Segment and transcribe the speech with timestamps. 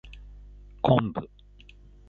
[0.81, 1.29] 昆布